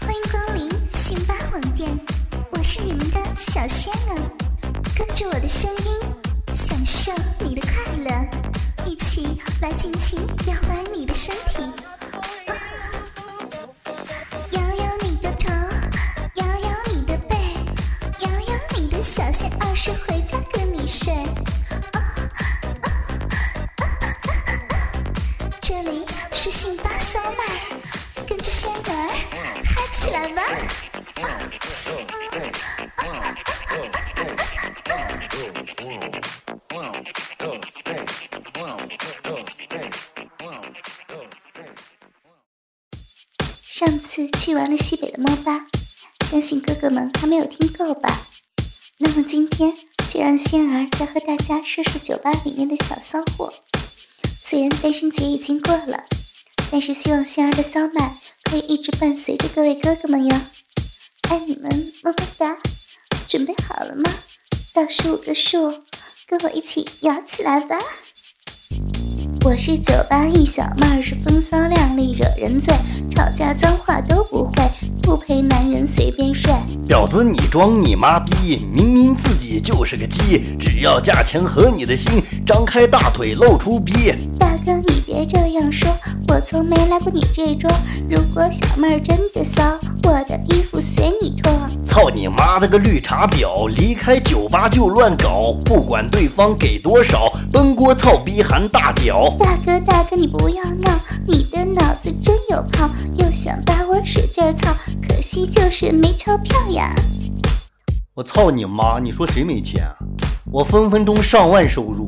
[0.00, 1.88] 欢迎光临辛巴网店，
[2.52, 4.16] 我是你们的小仙儿，
[4.96, 8.10] 跟着我的声音，享受你的快乐，
[8.86, 11.62] 一起来尽情摇摆你的身体，
[14.52, 15.52] 摇摇你的头，
[16.34, 17.36] 摇摇你的背，
[18.20, 21.14] 摇摇你的小仙儿是回家跟你睡。
[30.10, 30.42] 来吧！
[43.60, 45.66] 上次去完了西北的猫吧，
[46.30, 48.26] 相信哥哥们还没有听够吧？
[48.98, 49.72] 那么今天
[50.10, 53.54] 就让仙儿再和大家说说酒吧里面的小骚货。
[54.42, 56.04] 虽然单身节已经过了，
[56.72, 58.16] 但是希望仙儿的骚麦
[58.50, 60.34] 可以一直伴随着各位哥哥们哟。
[61.28, 61.70] 爱你们，
[62.02, 62.56] 么么哒！
[63.28, 64.10] 准备好了吗？
[64.72, 65.70] 倒数五个数，
[66.26, 67.76] 跟我一起摇起来吧！
[69.44, 72.74] 我是酒吧一小妹儿，是风骚靓丽，惹人醉，
[73.14, 74.52] 吵架脏话都不会，
[75.02, 76.50] 不陪男人随便睡。
[76.88, 78.66] 婊子，你装你妈逼！
[78.72, 84.14] 明明自己就是个鸡，只要价钱合你的心，张开大腿露出逼。
[84.38, 85.90] 大哥，你别这样说，
[86.28, 87.70] 我从没来过你这桌。
[88.10, 89.64] 如果小妹儿真的骚，
[90.04, 91.50] 我的衣服随你脱。
[91.86, 93.66] 操你妈的个绿茶婊！
[93.66, 99.34] 离开酒吧就乱搞，不管对方给多少，奔锅操逼含大屌。
[99.38, 104.70] 大哥，大哥，你不要闹，你的脑子真有泡，又想把我使劲儿操，
[105.08, 106.94] 可惜就是没钞票呀。
[108.12, 109.00] 我操你妈！
[109.02, 109.96] 你说谁没钱啊？
[110.50, 112.06] 我分分钟上万收入，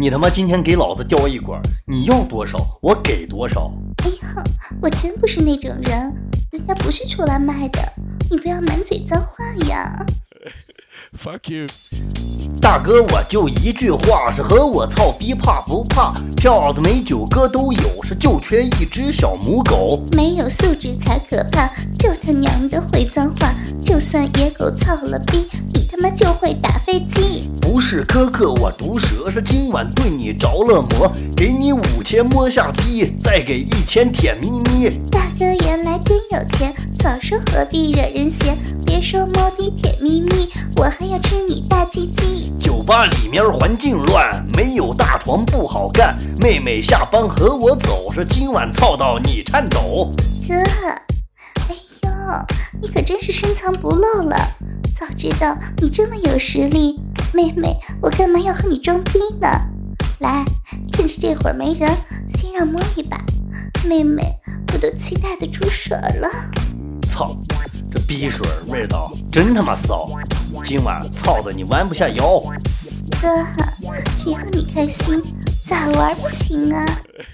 [0.00, 3.68] 你他妈今天给老子叼一管，你要多少我给多少。
[4.04, 4.44] 哎呀，
[4.80, 6.14] 我真不是那种人，
[6.52, 7.80] 人家不是出来卖的，
[8.30, 9.92] 你不要满嘴脏话呀。
[11.18, 11.66] Fuck you.
[12.60, 16.14] 大哥，我就一句话，是和我操逼怕不怕？
[16.36, 20.00] 票子没酒哥都有，是就缺一只小母狗。
[20.12, 23.52] 没有素质才可怕，就他娘的会脏话，
[23.84, 27.47] 就算野狗操了逼，你他妈就会打飞机。
[27.88, 34.90] 不是苛刻我毒舌，是今晚对你着了魔，给你五千摸下逼，再给一千舔咪咪。
[35.10, 38.54] 大哥原来真有钱，早说何必惹人嫌。
[38.84, 42.52] 别说摸逼舔咪咪，我还要吃你大鸡鸡。
[42.60, 46.14] 酒吧里面环境乱，没有大床不好干。
[46.42, 50.12] 妹妹下班和我走，是今晚操到你颤抖。
[50.46, 50.54] 哥，
[51.70, 52.10] 哎呦，
[52.82, 54.36] 你可真是深藏不露了。
[54.94, 57.00] 早知道你这么有实力，
[57.32, 59.48] 妹妹，我干嘛要和你装逼呢？
[60.20, 60.44] 来，
[60.92, 61.88] 趁着这会儿没人，
[62.36, 63.18] 先让摸一把。
[63.84, 64.22] 妹妹，
[64.72, 66.28] 我都期待的出水了。
[67.08, 67.36] 操，
[67.90, 70.08] 这逼水味道真他妈骚！
[70.64, 72.40] 今晚操的你弯不下腰。
[73.20, 73.28] 哥，
[74.22, 75.22] 只要你开心，
[75.66, 76.84] 咋玩不行啊？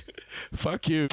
[0.56, 1.09] Fuck you.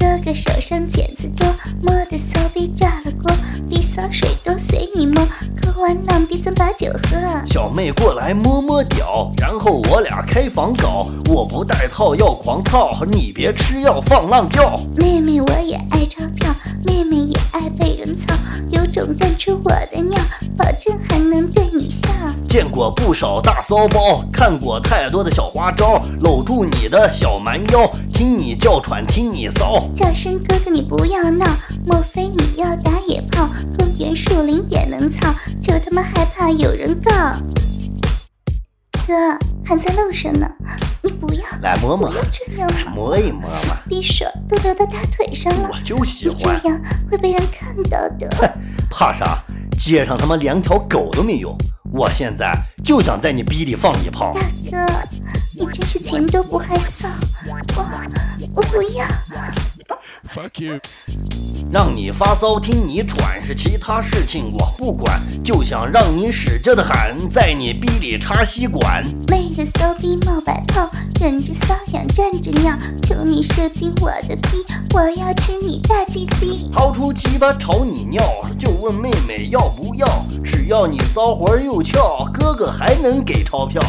[0.00, 1.46] 哥哥手上茧子多，
[1.82, 3.30] 摸的骚逼炸了锅，
[3.68, 5.22] 逼骚水多随你摸，
[5.62, 7.18] 喝完浪逼三把酒喝。
[7.46, 11.06] 小妹过来摸摸屌，然后我俩开房搞。
[11.28, 14.80] 我不带套要狂套，你别吃药放浪叫。
[14.96, 16.50] 妹妹我也爱钞票，
[16.86, 18.34] 妹妹也爱被人操，
[18.70, 20.18] 有种干出我的尿，
[20.56, 22.08] 保证还能对你笑。
[22.48, 29.88] 见过不少大骚包，看过太多的小花招，搂住你的小蛮腰，听你叫喘，听你骚。
[29.94, 31.46] 叫声哥哥你不要闹，
[31.86, 33.48] 莫非你要打野炮？
[33.78, 37.12] 公园树林也能操，就他妈害怕有人告。
[39.06, 39.14] 哥
[39.64, 40.48] 还在路上呢，
[41.62, 46.68] 来摸摸不要这样嘛，摸一摸嘛，匕首都流到大腿上了我，就喜欢这。
[46.68, 46.80] 样
[47.10, 48.54] 会被人看到的。
[48.90, 49.42] 怕啥？
[49.78, 51.56] 街上他妈连条狗都没有。
[51.92, 52.52] 我现在
[52.84, 54.32] 就想在你逼里放一炮。
[54.34, 54.40] 大
[54.70, 54.86] 哥，
[55.58, 57.08] 你真是钱都不害臊，
[57.48, 57.58] 我
[58.54, 59.04] 我不要。
[60.28, 60.78] Fuck you.
[61.72, 69.04] 让你发骚，听你喘，是其他事情我不管，就想让你使劲的喊，在你逼里插吸管。
[69.28, 70.90] 昧着骚逼冒白泡，
[71.20, 76.68] 忍着瘙痒站着尿，求你射进我的逼，我要吃你大鸡鸡。
[76.72, 78.20] 掏出鸡巴朝你尿，
[78.58, 80.08] 就问妹妹要不要？
[80.44, 83.80] 只要你骚活又翘，哥哥还能给钞票。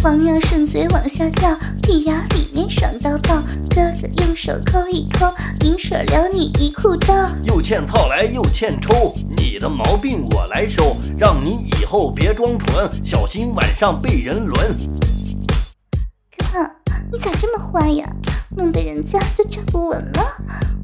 [0.00, 5.26] 黄尿顺嘴往下掉，屁眼里面爽到爆，哥哥用手抠一抠，
[5.64, 7.12] 银水流你一裤兜。
[7.48, 14.76] 又欠操来又欠抽，你的毛病我来收，让你以后别装纯，小心晚上被人轮。
[16.52, 16.70] 哥，
[17.10, 18.08] 你咋这么坏呀？
[18.56, 20.22] 弄得人家都站不稳了。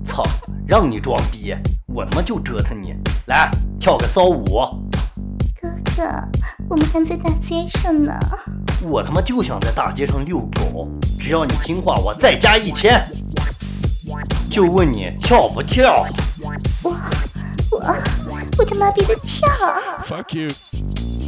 [0.05, 0.25] 操，
[0.67, 1.55] 让你装逼，
[1.87, 2.93] 我他妈就折腾你！
[3.27, 4.45] 来，跳个骚舞。
[5.63, 6.03] 哥哥，
[6.69, 8.13] 我们还在大街上呢。
[8.85, 10.89] 我他妈就想在大街上遛狗，
[11.19, 13.01] 只要你听话，我再加一千。
[14.51, 16.07] 就问你跳不跳？
[16.83, 16.93] 我
[17.71, 17.81] 我
[18.59, 19.49] 我他妈逼的跳
[20.07, 20.49] ！Fuck you.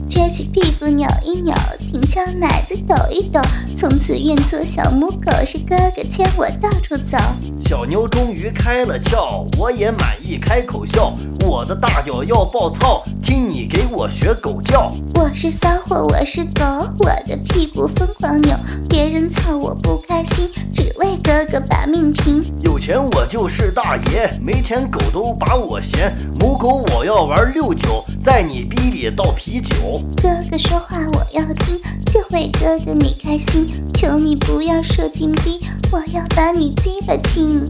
[0.08, 3.40] 撅起屁股扭一扭，挺翘奶子抖一抖，
[3.76, 7.18] 从此愿做小母狗，是哥哥牵我到处走。
[7.60, 11.12] 小妞终于开了窍，我也满意，开口笑。
[11.44, 14.92] 我的大脚要爆操，听你给我学狗叫。
[15.16, 16.62] 我是骚货，我是狗，
[17.00, 18.56] 我的屁股疯狂扭，
[18.88, 22.42] 别人操我不开心，只为哥哥把命拼。
[22.62, 26.14] 有钱我就是大爷，没钱狗都把我嫌。
[26.40, 30.00] 母狗我要玩六九，在你逼里倒啤酒。
[30.22, 35.60] 哥哥说话我要听，就为哥哥你开心，求你不要射金逼，
[35.92, 37.68] 我要把你鸡巴亲。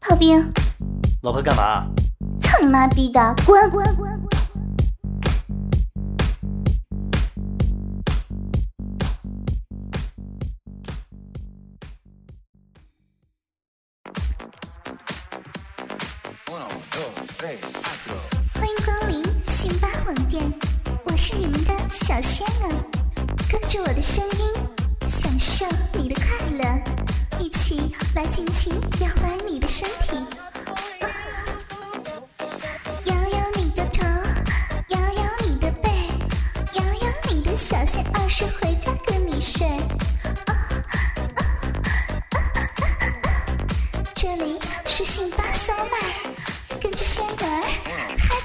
[0.00, 0.52] 炮兵，
[1.22, 1.86] 老婆干嘛？
[2.40, 4.29] 操你妈逼的，滚滚滚滚！
[16.50, 16.58] 欢
[18.68, 20.42] 迎光临辛巴网店，
[21.04, 22.68] 我是你们的小仙儿，
[23.48, 25.64] 跟着我的声音，享受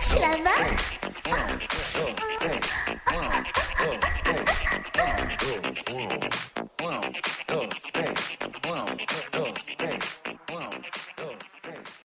[0.05, 0.51] 嗨起来吧！